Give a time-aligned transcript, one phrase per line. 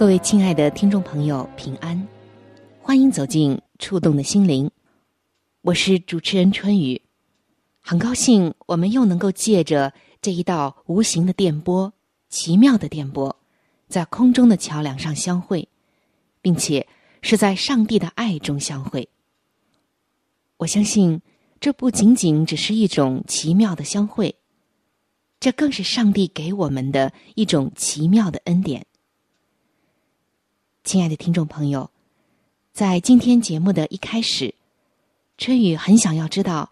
[0.00, 2.08] 各位亲爱的听众朋友，平安，
[2.80, 4.66] 欢迎走进《触动的心灵》。
[5.60, 7.02] 我是主持人春雨，
[7.82, 9.92] 很高兴我们又能够借着
[10.22, 11.92] 这一道无形的电波、
[12.30, 13.36] 奇妙的电波，
[13.88, 15.68] 在空中的桥梁上相会，
[16.40, 16.88] 并且
[17.20, 19.06] 是在上帝的爱中相会。
[20.56, 21.20] 我相信
[21.60, 24.34] 这不仅仅只是一种奇妙的相会，
[25.38, 28.86] 这更是上帝给我们的一种奇妙的恩典。
[30.82, 31.90] 亲爱的听众朋友，
[32.72, 34.54] 在今天节目的一开始。
[35.36, 36.70] 春雨很想要知道，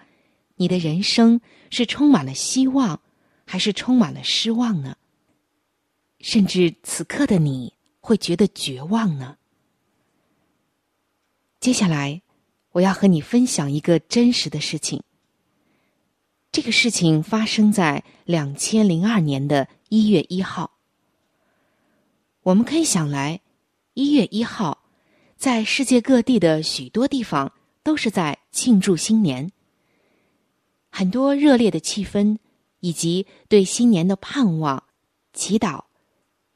[0.56, 3.00] 你的人生是充满了希望，
[3.44, 4.96] 还是充满了失望呢？
[6.20, 9.36] 甚至此刻的你会觉得绝望呢？
[11.60, 12.22] 接下来，
[12.72, 15.02] 我要和你分享一个真实的事情。
[16.50, 20.72] 这个事情发生在两千零二年的一月一号。
[22.42, 23.40] 我们可以想来，
[23.98, 24.84] 一月一号，
[25.36, 27.53] 在世界各地的许多地方。
[27.82, 29.50] 都是在庆祝新年，
[30.91, 32.36] 很多热烈的气氛，
[32.81, 34.84] 以及对新年的盼望、
[35.32, 35.84] 祈祷，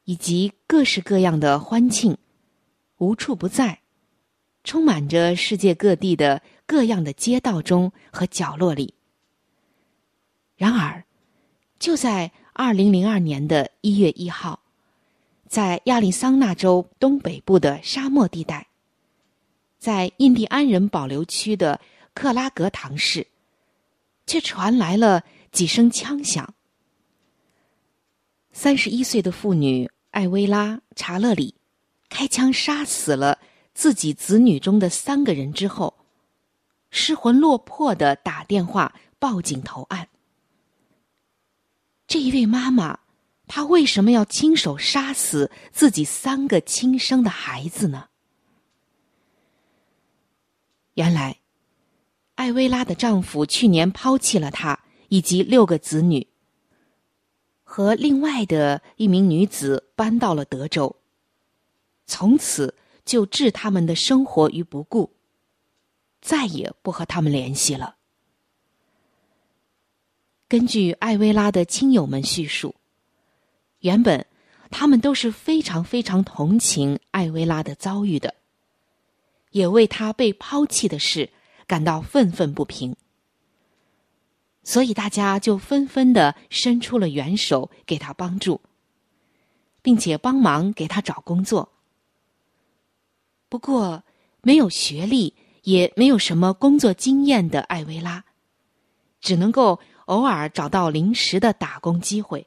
[0.05, 2.17] 以及各式各样的欢庆，
[2.99, 3.81] 无处不在，
[4.63, 8.95] 充满着世界各地的各样的街道中和角落里。
[10.55, 11.03] 然而，
[11.79, 14.62] 就在二零零二年的一月一号，
[15.53, 18.69] 在亚利桑那州东北部的沙漠地带。
[19.79, 21.79] 在印第安人保留区的
[22.15, 23.27] 克拉格唐市，
[24.27, 26.55] 却传来了几声枪响。
[28.51, 31.55] 三十一岁的妇女艾薇拉·查勒里
[32.09, 33.39] 开枪杀死了
[33.75, 35.93] 自己子女中的三个人之后，
[36.91, 40.09] 失魂落魄的打电话报警投案。
[42.07, 43.01] 这一位妈妈，
[43.55, 48.09] 她为什么要亲手杀死自己三个亲生的孩子呢？
[50.95, 51.37] 原来，
[52.37, 54.81] 艾薇拉的丈夫去年抛弃了她
[55.11, 56.27] 以及六个子女，
[57.63, 60.97] 和另外的一名女子搬到了德州。
[62.07, 62.75] 从此
[63.05, 65.13] 就置他们的生活于不顾，
[66.23, 67.97] 再也不和他们联系了。
[70.49, 72.75] 根据艾薇拉的亲友们叙述，
[73.83, 74.27] 原本
[74.71, 78.35] 他们都是非常非常同情艾薇拉的遭遇的。
[79.51, 81.29] 也为她被抛弃的事
[81.67, 82.97] 感到愤愤不平，
[84.63, 88.63] 所以大家就纷纷的伸出了援手给他帮助，
[89.83, 91.71] 并且帮忙给他找工作。
[93.51, 94.03] 不过，
[94.41, 95.35] 没有学历
[95.65, 98.25] 也没有什么工作经验的艾薇拉，
[99.21, 102.47] 只能够偶尔找到临时的打工机会，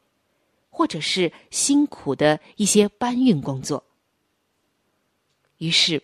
[0.76, 3.86] 或者是辛苦的一些搬运工作。
[5.60, 6.04] 于是。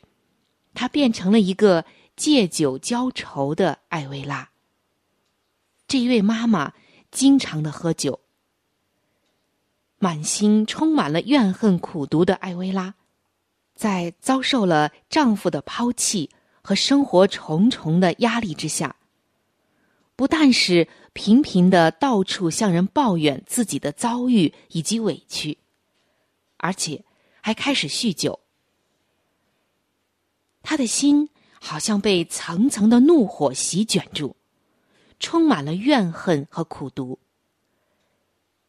[0.74, 1.84] 她变成了一个
[2.16, 4.52] 借酒浇愁的艾薇拉。
[5.86, 6.72] 这一位妈妈
[7.12, 8.22] 经常的喝酒，
[10.00, 12.96] 满心充满了怨恨、苦毒的艾薇拉，
[13.76, 16.30] 在遭受了丈夫的抛弃
[16.62, 18.96] 和生活重重的压力之下，
[20.16, 25.58] 不但是频频的到处向人抱怨自己的遭遇以及委屈，
[26.58, 27.04] 而且
[27.42, 28.40] 还开始酗酒。
[30.62, 31.28] 他的心
[31.60, 34.36] 好像被层层的怒火席卷住，
[35.20, 37.18] 充满了怨恨和苦毒。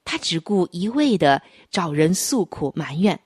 [0.04, 3.20] 他只顾一味的找人诉苦埋怨，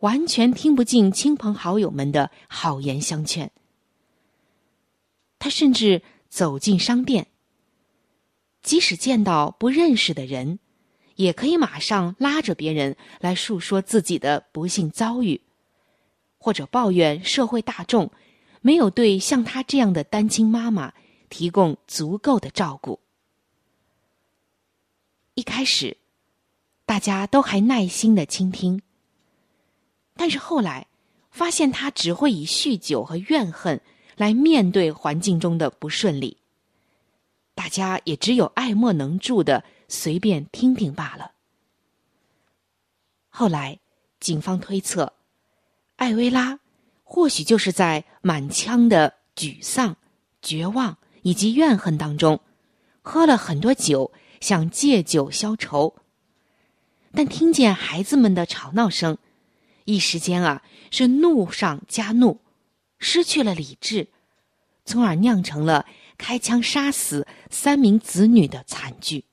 [0.00, 3.50] 完全听不进亲朋好友们的好言相劝。
[5.38, 7.26] 他甚至走进商店，
[8.62, 10.58] 即使见到不认识的人，
[11.16, 15.40] 也可以马上拉着别人来述说自己的不幸遭遇，
[16.38, 18.10] 或者抱怨社会大众
[18.62, 20.94] 没有对像他这样的单亲妈妈
[21.28, 23.00] 提供足够的照顾。
[25.34, 25.96] 一开始，
[26.86, 28.80] 大家都还耐心的倾听，
[30.14, 30.86] 但是后来
[31.30, 33.80] 发现他只会以酗酒和怨恨
[34.20, 36.36] 来面对环境中的不顺利，
[37.54, 39.64] 大家也只有爱莫能助的。
[39.88, 41.32] 随便听听罢了。
[43.28, 43.80] 后来，
[44.20, 45.14] 警方推测，
[45.96, 46.60] 艾薇拉
[47.02, 49.96] 或许就是在满腔的沮丧、
[50.40, 52.40] 绝望以及怨恨当中，
[53.02, 55.96] 喝了很多酒，想借酒消愁。
[57.12, 59.18] 但听见孩子们的吵闹声，
[59.86, 60.62] 一时间啊，
[60.92, 62.38] 是怒上加怒，
[63.00, 64.08] 失去了理智，
[64.84, 65.86] 从而酿成了
[66.16, 69.24] 开枪杀死三名子女的惨剧。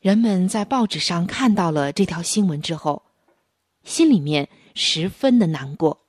[0.00, 3.02] 人们在报纸上看到了这条新闻之后，
[3.84, 6.00] 心里面十分的难过。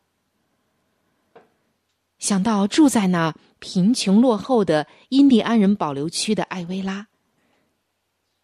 [2.18, 7.08] 想到住在那贫穷落后的印第安人保留区的艾薇拉，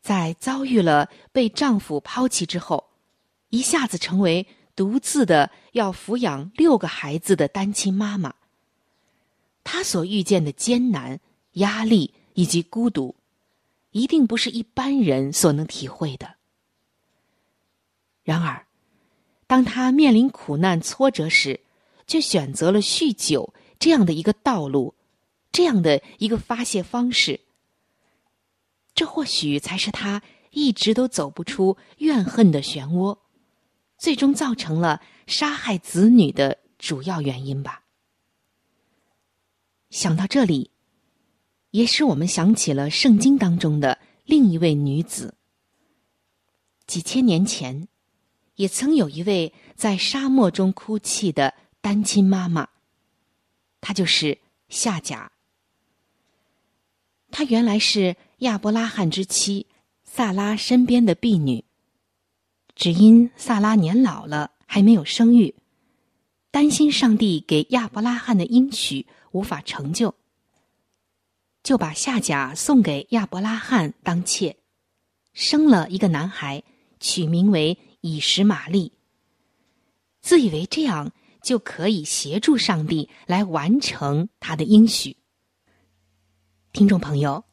[0.01, 2.89] 在遭遇了被丈夫抛弃之后，
[3.50, 4.45] 一下子成为
[4.80, 8.34] 独自的要抚养六个孩子的单亲妈妈，
[9.62, 11.20] 她所遇见的艰难、
[11.56, 13.18] 压力以及孤独。
[13.92, 16.36] 一定不是一般人所能体会的。
[18.24, 18.66] 然而，
[19.48, 21.60] 当他面临苦难挫折时，
[22.08, 24.96] 却选择了酗酒这样的一个道路，
[25.52, 27.42] 这样的一个发泄方式。
[28.96, 30.22] 这或许才是他
[30.52, 33.18] 一直都走不出怨恨的漩涡，
[34.00, 37.84] 最终造成了杀害子女的主要原因吧。
[39.92, 40.72] 想到这里。
[41.72, 45.36] 也使我们想起了圣经当中的另一位女子。
[46.88, 47.88] 几千年前，
[48.56, 52.69] 也曾有一位在沙漠中哭泣的单亲妈妈，
[53.80, 55.31] 她就是夏甲。
[57.30, 59.68] 她原来是亚伯拉罕之妻
[60.04, 61.63] 萨拉身边的婢女，
[62.80, 65.54] 只因萨拉年老了还没有生育，
[66.50, 70.16] 担心上帝给亚伯拉罕的应许无法成就。
[71.62, 74.56] 就把夏甲送给亚伯拉罕当妾，
[75.34, 76.64] 生了一个男孩，
[77.02, 78.94] 取名为以实玛利。
[80.22, 81.12] 自以为这样
[81.44, 85.18] 就可以协助上帝来完成他的应许。
[86.72, 87.44] 听众朋友，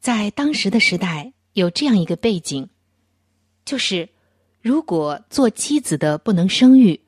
[0.00, 2.70] 在当时的时代有这样一个背景，
[3.66, 4.08] 就是
[4.66, 7.00] 如果做妻子的不能生育，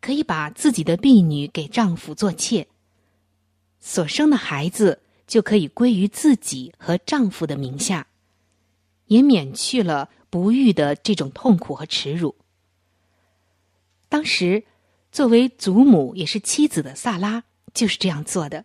[0.00, 2.66] 可以把自己的婢女给丈夫做妾，
[3.78, 5.00] 所生的孩子。
[5.30, 8.08] 就可以归于自己和丈夫的名下，
[9.06, 12.34] 也免去了不育的这种痛苦和耻辱。
[14.08, 14.64] 当时，
[15.12, 18.64] 作为祖母也是妻子的萨拉就是这样做的。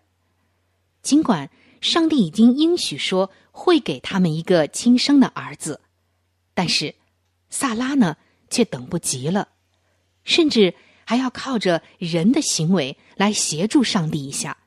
[1.04, 1.52] 尽管
[1.82, 5.80] 上帝已经应许说会给他们一个亲生的儿子，
[6.56, 6.96] 但是
[7.58, 8.18] 萨拉呢
[8.50, 9.48] 却等不及了，
[10.26, 10.76] 甚至
[11.06, 14.58] 还要靠着人的行为来协助上帝一下。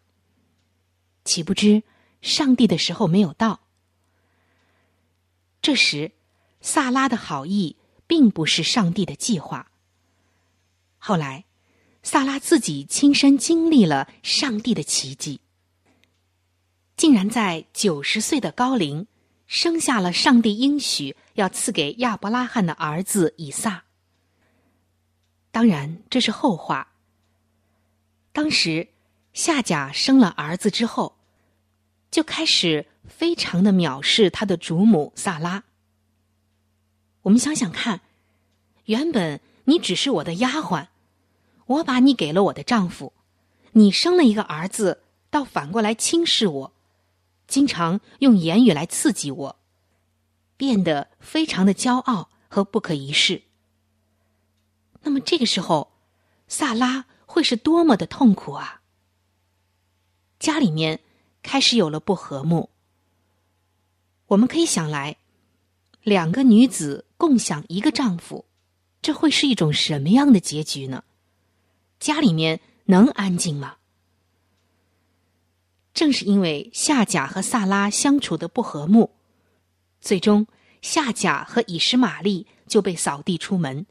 [1.22, 1.82] 岂不知，
[2.22, 3.60] 上帝的时候没有到。
[5.60, 6.12] 这时，
[6.62, 7.76] 萨拉的好意
[8.06, 9.70] 并不是上帝的计划。
[10.96, 11.44] 后来，
[12.02, 15.42] 萨拉自己亲身经历了上帝的奇迹，
[16.96, 19.06] 竟然在九十岁的高龄
[19.46, 23.84] 生下了上帝应许要赐给亚伯拉罕的儿子以撒。
[25.50, 26.92] 当然，这是后话。
[28.32, 28.88] 当时，
[29.32, 31.16] 夏甲生了儿子之后。
[32.10, 35.64] 就开始非常的藐视他的主母萨拉。
[37.20, 38.00] 我们想想看，
[38.86, 40.86] 原本你只是我的丫鬟，
[41.66, 43.12] 我把你给了我的丈夫，
[43.72, 46.72] 你生了一个儿子，倒反过来轻视我，
[47.46, 49.56] 经常用言语来刺激我，
[50.58, 53.44] 变得非常的骄傲和不可一世。
[55.00, 55.92] 那么这个时候，
[56.46, 58.82] 萨拉会是多么的痛苦啊！
[60.38, 61.00] 家里面。
[61.40, 62.68] 开始有了不和睦。
[64.26, 65.16] 我们可以想来，
[66.02, 68.44] 两个女子共享一个丈夫，
[69.00, 71.04] 这会是一种什么样的结局呢？
[71.98, 73.76] 家里面能安静吗？
[75.94, 79.14] 正是因为夏甲和萨拉相处的不和睦，
[80.08, 80.46] 最终
[80.80, 83.84] 夏甲和以实玛利就被扫地出门。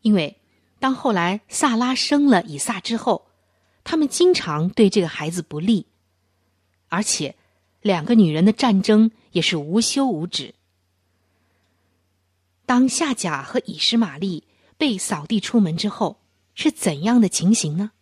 [0.00, 0.40] 因为
[0.80, 3.28] 当后来萨拉生了以撒之后，
[3.84, 5.86] 他们经常对这个孩子不利。
[6.88, 7.36] 而且，
[7.80, 10.56] 两个女人的战争也是无休无止。
[12.66, 14.42] 当夏甲和以实玛利
[14.76, 16.18] 被扫地出门之后，
[16.56, 17.92] 是怎样的情形呢？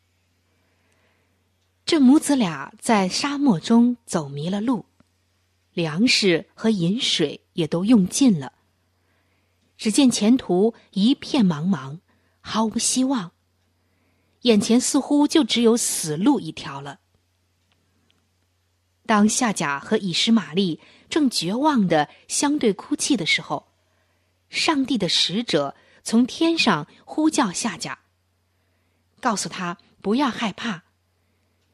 [1.85, 4.87] 这母子俩在沙漠中走迷了路，
[5.72, 8.52] 粮食和饮水也都用尽了。
[9.76, 11.98] 只见前途一片茫茫，
[12.40, 13.32] 毫无希望，
[14.42, 17.00] 眼前似乎就只有死路一条了。
[19.04, 23.72] 当夏甲和以实玛利正绝望的相对哭泣的时候，
[24.48, 25.74] 上帝的使者
[26.04, 27.98] 从天上呼叫夏甲，
[29.20, 30.84] 告诉他不要害怕，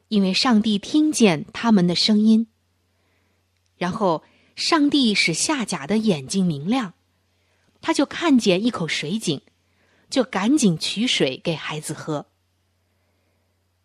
[0.07, 2.47] 因为上帝听见他们的声音。
[3.79, 4.23] 然后，
[4.55, 6.93] 上帝使夏甲的眼睛明亮，
[7.81, 9.41] 他就看见一口水井，
[10.09, 12.27] 就赶紧取水给孩子喝。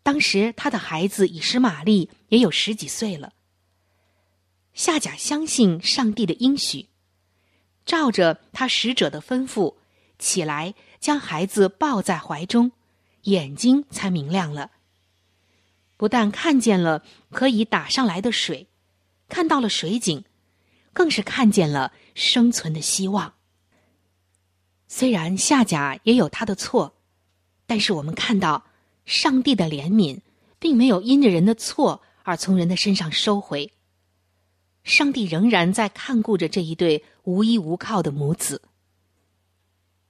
[0.03, 3.33] 当时他的孩子以实玛利也有十几岁了。
[4.73, 6.89] 夏甲相信上帝的应许。
[7.85, 9.75] 照着他使者的吩咐，
[10.19, 12.71] 起来将孩子抱在怀中，
[13.21, 14.71] 眼睛才明亮了。
[15.95, 18.67] 不但看见了可以打上来的水，
[19.27, 20.23] 看到了水井，
[20.93, 23.33] 更是看见了生存的希望。
[24.87, 26.95] 虽然夏甲也有他的错，
[27.65, 28.65] 但是我们看到
[29.05, 30.21] 上帝的怜悯，
[30.59, 33.71] 并没有因着人的错而从人的身上收回。
[34.83, 38.61] 上帝仍然在看顾着这一对无依无靠的母子，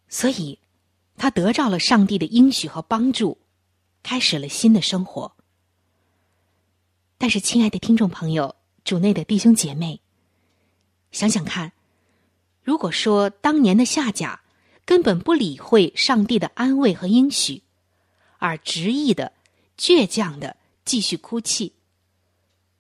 [0.10, 0.60] 所以，
[1.15, 3.38] 他得到了上帝的应许和帮助，
[4.03, 5.38] 开始了新的生活。
[7.17, 8.53] 但是，亲爱的听众朋友，
[8.86, 10.00] 主内的弟兄姐妹，
[11.12, 11.72] 想想看，
[12.62, 14.42] 如果说当年的夏甲
[14.86, 17.63] 根本不理会上帝的安慰和应许，
[18.38, 19.34] 而执意的、
[19.75, 21.74] 倔强的继续哭泣。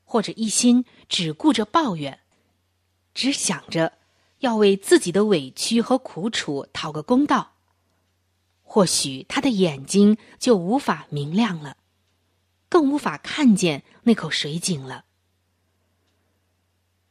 [0.03, 2.19] 或者一心只顾着抱怨，
[3.15, 3.93] 只想着
[4.41, 7.53] 要为自己的委屈和苦楚讨个公道，
[8.61, 11.77] 或许他的眼睛就无法明亮了，
[12.69, 15.04] 更无法看见那口水井了。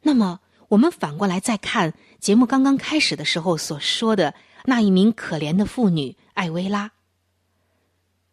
[0.04, 4.34] 那么，我们反过来再看节目刚刚开始的时候所说的
[4.64, 6.92] 那一名可怜的妇女艾薇拉，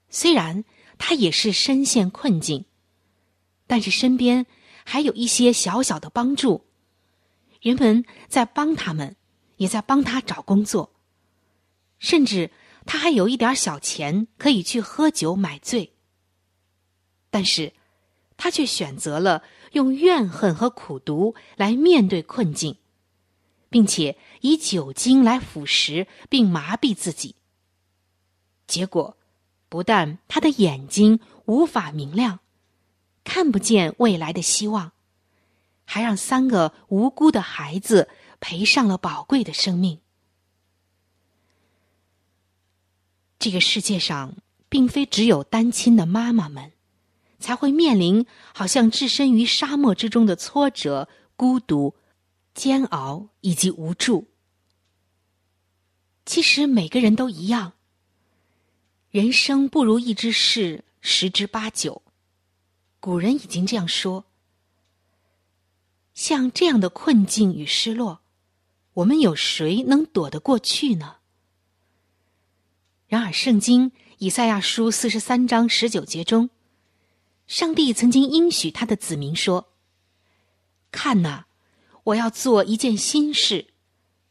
[0.10, 0.64] 虽然
[0.98, 2.66] 她也是深陷困境。
[3.68, 4.48] 但是身边
[4.84, 6.66] 还有一些小小的帮助，
[7.62, 9.16] 人们在帮他们，
[9.56, 10.92] 也在帮他找工作，
[11.98, 12.52] 甚至
[12.86, 15.94] 他还有一点小钱可以去喝酒买醉。
[17.30, 17.72] 但是，
[18.44, 19.44] 他却选择了
[19.74, 22.78] 用怨恨和苦毒来面对困境，
[23.70, 27.36] 并且以酒精来腐蚀并麻痹自己。
[28.66, 29.16] 结果，
[29.70, 32.40] 不但他的眼睛无法明亮。
[33.24, 34.94] 看不见未来的希望，
[35.86, 40.00] 还让三个无辜的孩子赔上了宝贵的生命。
[43.38, 46.72] 这个世界上，并非只有单亲的妈妈们
[47.42, 51.96] 才会面临好像置身于沙漠之中的挫折、孤独、
[52.54, 54.30] 煎熬以及无助。
[56.26, 57.74] 其实每个人都一样，
[59.10, 62.04] 人生不如意之事十之八九。
[63.00, 64.26] 古人已经这样说：
[66.14, 68.22] 像这样的困境与失落，
[68.94, 71.18] 我们有谁能躲得过去呢？
[73.08, 76.50] 然而，《圣经以赛亚书》四十三章十九节中，
[77.52, 79.74] 上帝曾经应许他的子民说
[80.90, 81.48] ：“看呐，
[82.06, 83.74] 我要做一件新事，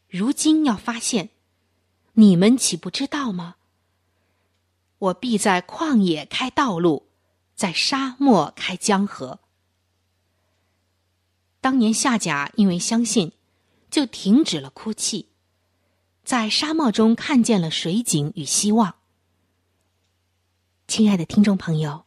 [0.08, 1.28] 如今要发现，
[2.14, 3.56] 你们岂不知道吗？
[4.96, 7.10] 我必在旷野开道路。”
[7.54, 9.40] 在沙漠开江河。
[11.60, 13.32] 当年夏甲因为相信，
[13.90, 15.28] 就停止了哭泣，
[16.24, 18.94] 在沙漠中看见了水井与希望。
[20.88, 22.06] 亲爱的听众朋友，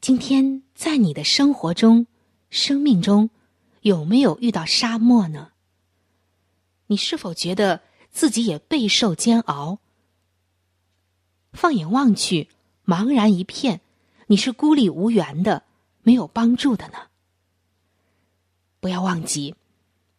[0.00, 2.06] 今天在你的生活中、
[2.50, 3.30] 生命中，
[3.82, 5.50] 有没有遇到沙漠呢？
[6.86, 9.80] 你是否觉得自己也备受煎熬？
[11.52, 12.48] 放眼望去，
[12.86, 13.80] 茫然一片。
[14.28, 15.64] 你是孤立无援的，
[16.02, 17.08] 没有帮助的呢。
[18.78, 19.56] 不要忘记，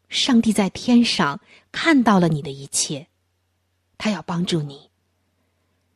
[0.09, 1.39] 上帝在天上
[1.71, 3.07] 看到了你的一切，
[3.97, 4.88] 他要帮助你。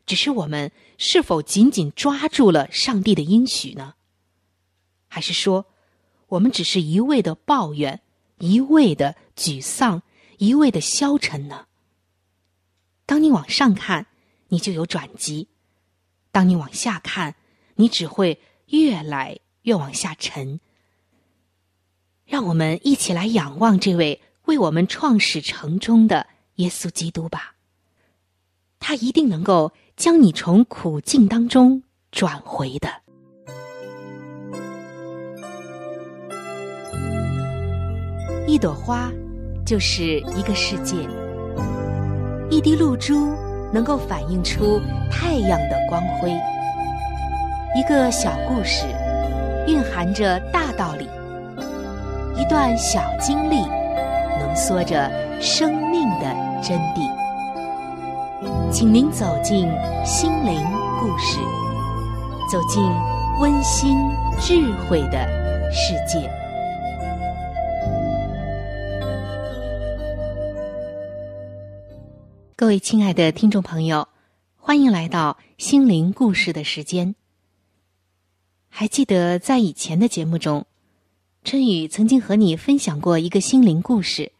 [0.06, 3.96] 只是我们是否紧紧抓住了上帝的应许呢？
[5.08, 5.66] 还是说，
[6.28, 8.02] 我们只是一味的抱怨，
[8.40, 10.02] 一味的沮丧，
[10.38, 11.68] 一味的消沉呢？
[13.06, 14.08] 当你往上看，
[14.48, 15.48] 你就有转机；
[16.32, 17.36] 当你往下看，
[17.76, 20.60] 你只会越来越往下沉。
[22.26, 27.56] 让我们一起来仰望这位为我们创始成终的耶稣基督吧。
[28.80, 32.90] 他一定能够将你从苦境当中转回的。
[38.48, 39.12] 一朵花
[39.66, 40.96] 就是一个世界，
[42.50, 43.34] 一滴露珠
[43.74, 46.32] 能够反映出太阳的光辉。
[47.76, 48.86] 一个小故事
[49.68, 51.08] 蕴含着大道理，
[52.40, 53.62] 一段小经历
[54.40, 55.10] 浓缩着
[55.42, 56.26] 生命的
[56.62, 57.23] 真谛。
[58.74, 59.70] 请您走进
[60.04, 60.60] 心灵
[61.00, 61.38] 故事，
[62.52, 62.82] 走进
[63.40, 63.96] 温馨
[64.42, 66.28] 智慧的世界。
[72.56, 74.08] 各位亲爱的听众朋友，
[74.58, 77.14] 欢迎来到心灵故事的时间。
[78.70, 80.66] 还记得在以前的节目中，
[81.44, 84.32] 春雨曾经和你分享过一个心灵故事，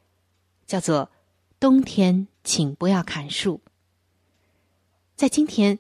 [0.66, 1.12] 叫做
[1.62, 3.62] “冬天请不要砍树”。
[5.24, 5.80] 在今天，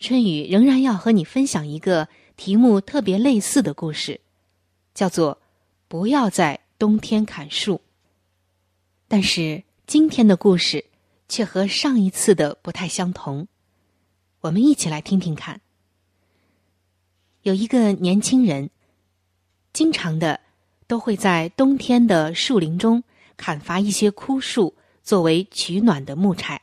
[0.00, 4.20] 春雨仍然要和你分享一个题目特别类似的故事，
[4.94, 5.40] 叫做
[5.86, 7.82] “不要在冬天砍树”。
[9.06, 10.86] 但是今天的故事。
[11.28, 13.46] 却和上一次的不太相同，
[14.40, 15.60] 我们一起来听听看。
[17.42, 18.70] 有一个年轻人，
[19.72, 20.40] 经常的
[20.88, 23.04] 都会在冬天的树林中
[23.36, 26.60] 砍伐一些枯树，作为取暖的木柴。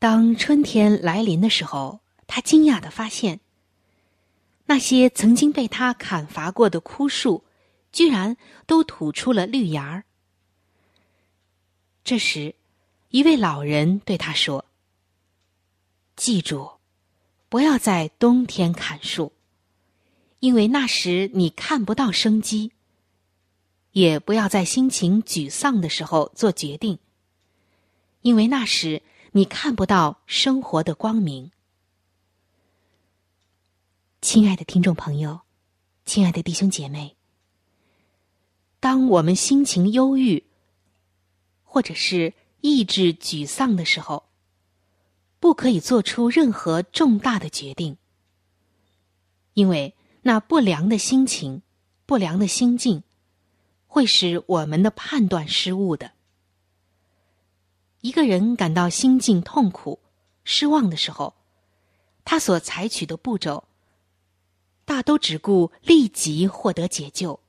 [0.00, 3.40] 当春天来临的时候，他惊讶的发现，
[4.64, 7.44] 那些曾经被他砍伐过的枯树，
[7.92, 10.04] 居然都吐出了绿芽儿。
[12.02, 12.54] 这时，
[13.10, 14.64] 一位老人对他说
[16.16, 16.70] ：“记住，
[17.50, 19.34] 不要在冬天砍树，
[20.38, 22.70] 因为那时你看不到生机；
[23.92, 26.98] 也不要在心情沮丧的时候做决定，
[28.22, 31.50] 因为那时你看不到生活的光明。”
[34.22, 35.40] 亲爱的听众朋友，
[36.04, 37.16] 亲爱的弟兄姐妹，
[38.78, 40.44] 当我们心情忧郁，
[41.64, 42.34] 或者是……
[42.62, 44.28] 意志沮丧的时候，
[45.38, 47.96] 不可以做出任何重大的决定，
[49.54, 51.62] 因为那不良的心情、
[52.04, 53.02] 不良的心境，
[53.86, 56.12] 会使我们的判断失误的。
[58.00, 60.00] 一个人感到心境痛苦、
[60.42, 61.34] 失望的时候，
[62.24, 63.64] 他所采取的步骤，
[64.86, 67.40] 大都只顾立即获得解救，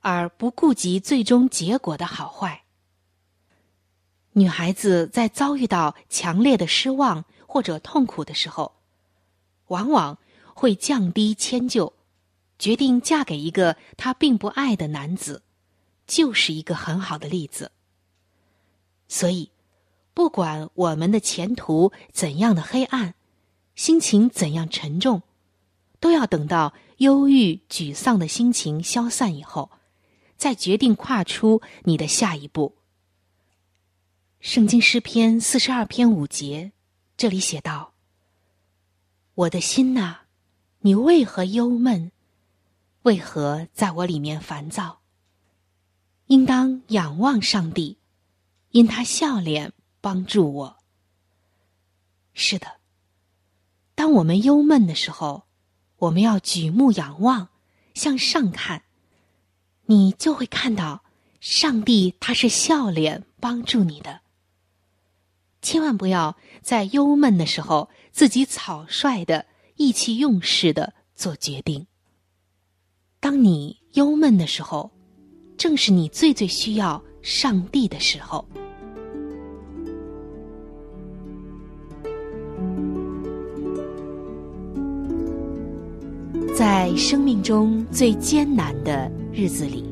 [0.00, 2.62] 而不顾及最终结果的好坏。
[4.34, 8.76] 女孩子在遭遇到强烈的失望或者痛苦的时候，
[9.66, 10.16] 往往
[10.54, 11.92] 会降低迁就，
[12.56, 15.42] 决定嫁给一个她并不爱的男子，
[16.06, 17.72] 就是一个很好的例子。
[19.12, 19.50] 所以，
[20.14, 23.14] 不管我们的前途怎样的黑暗，
[23.74, 25.22] 心情怎样沉重，
[25.98, 29.72] 都要等到忧郁、沮丧的心情消散以后，
[30.36, 32.76] 再决定跨出你的下一步。
[34.38, 36.70] 圣经诗篇四十二篇五节，
[37.16, 37.92] 这里写道
[39.34, 40.18] ：“我的心呐，
[40.78, 42.12] 你为何忧闷？
[43.02, 45.00] 为何在我里面烦躁？
[46.26, 47.98] 应当仰望上帝，
[48.70, 50.76] 因他笑脸帮助我。”
[52.32, 52.76] 是的，
[53.94, 55.44] 当我们忧闷的时候，
[55.96, 57.48] 我们要举目仰望，
[57.94, 58.84] 向上看，
[59.86, 61.02] 你就会看到
[61.40, 64.20] 上帝他是笑脸帮助你的。
[65.60, 69.44] 千万不要在忧闷的时候自己草率的
[69.76, 71.86] 意气用事的做决定。
[73.18, 74.90] 当你忧闷的时候，
[75.58, 78.44] 正是你最最需要上帝的时候。
[86.54, 89.84] 在生命中最艰难的日子里，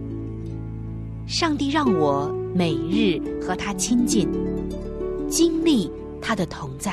[1.26, 4.28] 上帝让我每日和他亲近。
[5.28, 6.92] 经历他的同在，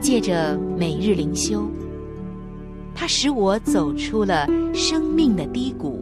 [0.00, 1.68] 借着每日灵修，
[2.94, 6.01] 他使我走出了生命的低谷，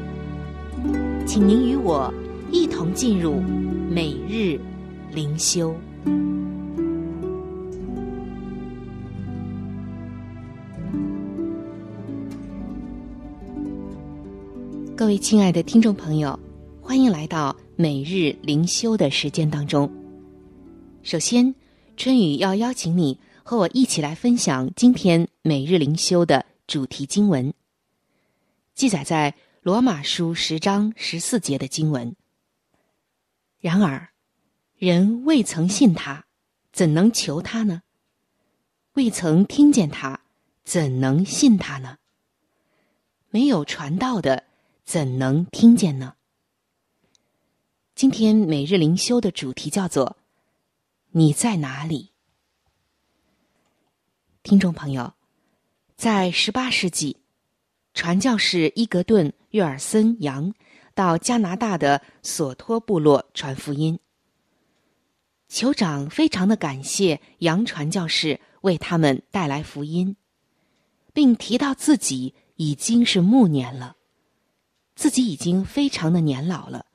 [1.25, 2.13] 请您与我
[2.51, 3.39] 一同进入
[3.89, 4.59] 每日
[5.13, 5.73] 灵修。
[14.95, 16.37] 各位亲爱的听众朋友，
[16.81, 19.89] 欢迎来到每日灵修的时间当中。
[21.01, 21.53] 首先，
[21.95, 27.53] 春雨要邀请你和我一起来分享今天每日灵修的主题经文，
[28.75, 32.15] 记载在罗马书十章十四节的经文。
[33.59, 34.09] 然而，
[34.79, 36.25] 人未曾信他，
[36.73, 37.83] 怎能求他呢？
[38.93, 40.21] 未曾听见他，
[40.63, 41.99] 怎能信他呢？
[43.29, 44.45] 没有传道的，
[44.83, 46.15] 怎能听见呢？
[47.93, 50.17] 今天每日灵修的主题叫做。
[51.11, 52.09] 你在哪里，
[54.41, 55.13] 听众朋友？
[55.95, 57.17] 在十八世纪，
[57.93, 60.53] 传教士伊格顿·约尔森·杨
[60.93, 63.97] 到加拿大的索托部落传福音。
[65.49, 70.15] 酋长非常的感谢杨传教士为他们带来福音，
[71.13, 73.97] 并提到自己已经是暮年了，
[74.95, 76.85] 自己已经非常的年老了，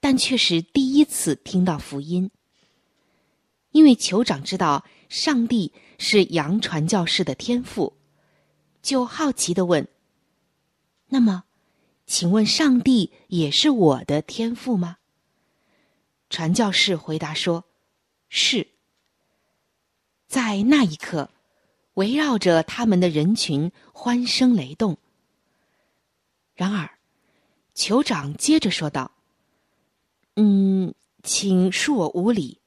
[0.00, 2.30] 但却是第一次听到福音。
[3.70, 7.94] 因为酋长知道上帝是杨传教士的天赋，
[8.82, 9.88] 就好奇的问
[11.08, 11.44] ：“那么，
[12.06, 14.98] 请问上帝也是我的天赋吗？”
[16.30, 17.64] 传教士回答说
[18.28, 18.68] ：“是。”
[20.26, 21.30] 在那一刻，
[21.94, 24.96] 围绕着他们的人群欢声雷动。
[26.54, 26.90] 然而，
[27.74, 29.10] 酋长接着说道
[30.36, 32.60] ：“嗯，请恕我无礼。”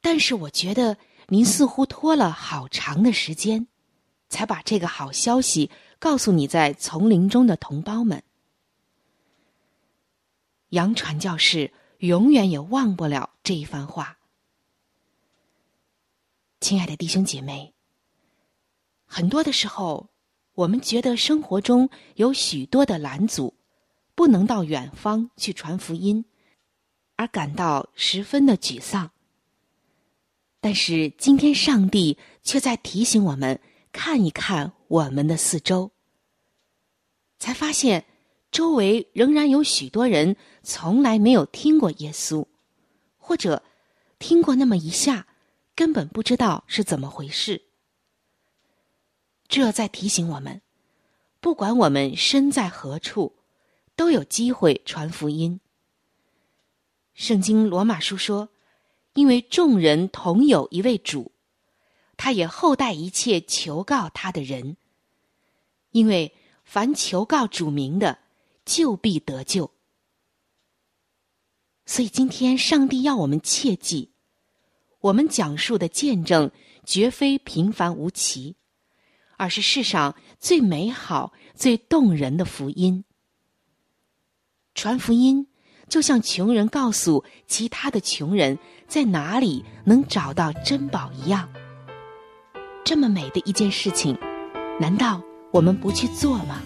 [0.00, 0.96] 但是我觉得
[1.28, 3.66] 您似乎拖了好长的时间，
[4.28, 8.22] 才把这个好消息告诉你在丛林中的同胞们。
[10.70, 14.18] 杨传教士永远也忘不了这一番话。
[16.60, 17.72] 亲爱的弟兄姐妹，
[19.06, 20.10] 很多的时候，
[20.54, 23.54] 我们觉得生活中有许多的拦阻，
[24.14, 26.24] 不能到远方去传福音，
[27.16, 29.12] 而感到十分的沮丧。
[30.60, 33.60] 但是今天，上帝却在提醒我们
[33.92, 35.92] 看一看我们的四周，
[37.38, 38.04] 才发现
[38.50, 42.46] 周围仍然有许多人从来没有听过耶稣，
[43.16, 43.62] 或者
[44.18, 45.26] 听过那么一下，
[45.74, 47.62] 根本不知道是怎么回事。
[49.46, 50.60] 这在提醒我们，
[51.40, 53.34] 不管我们身在何处，
[53.96, 55.60] 都有机会传福音。
[57.14, 58.48] 圣经罗马书说。
[59.14, 61.32] 因为众人同有一位主，
[62.16, 64.76] 他也厚待一切求告他的人。
[65.90, 66.32] 因为
[66.62, 68.18] 凡求告主名的，
[68.68, 69.72] 就必得救。
[71.86, 74.10] 所以今天上帝要我们切记，
[75.00, 76.50] 我们讲述的见证
[76.84, 78.56] 绝非平凡无奇，
[79.38, 83.04] 而是世上最美好、最动人的福音。
[84.74, 85.48] 传福音。
[85.88, 91.48] 就像穷人告诉其他的穷人在哪里能找到珍宝一样，
[92.84, 94.14] 这么美的一件事情，
[94.78, 96.62] 难道我们不去做吗？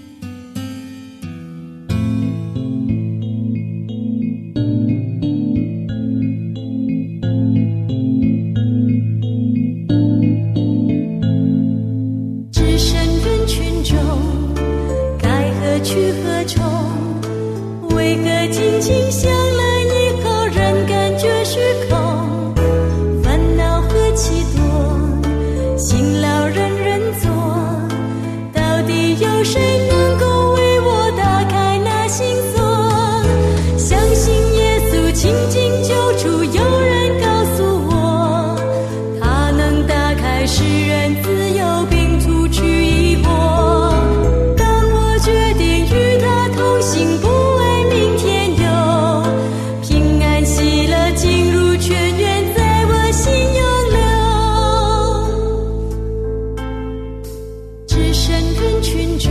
[58.83, 59.31] 群中，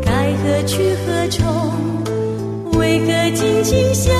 [0.00, 2.78] 该何去何从？
[2.78, 4.19] 为何紧紧相？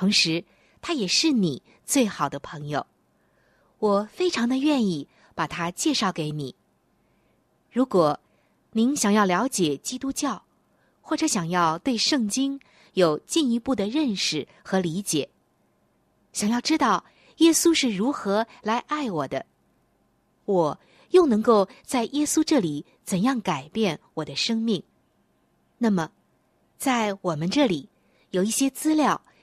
[0.00, 0.42] 同时
[0.80, 2.86] 他也是你最好的朋友，
[3.78, 5.06] 我非常的愿意。
[5.32, 6.54] 把他介绍给你。
[7.72, 8.20] 如果
[8.72, 10.42] 您想要了解基督教，
[11.00, 12.60] 或者想要对圣经
[12.92, 15.30] 有进一步的认识和理解，
[16.34, 17.02] 想要知道
[17.38, 19.46] 耶稣是如何来爱我的，
[20.44, 20.78] 我
[21.10, 24.82] 又能够在耶稣这里怎样改变我的生命，
[25.78, 26.10] 那么，
[26.76, 27.88] 在我们这里
[28.32, 29.22] 有一些资料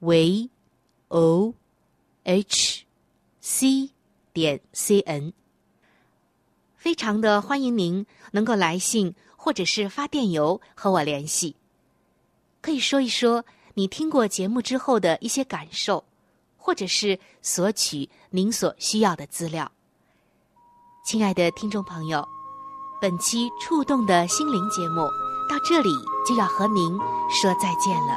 [0.00, 0.50] ，v
[1.08, 1.54] o
[2.24, 2.84] h
[3.40, 3.90] c
[4.32, 5.32] 点 c n。
[6.76, 11.56] 非常的欢迎您能够来信或者是发电邮和我联系，
[12.60, 16.04] 可以说一说你听过节目之后的一些感受，
[16.58, 19.70] 或者是索取您所需要的资料。
[21.06, 22.26] 亲爱的听众朋友，
[23.00, 25.02] 本期触动的心灵节目
[25.48, 25.90] 到这里
[26.26, 26.98] 就要和您
[27.30, 28.16] 说再见了，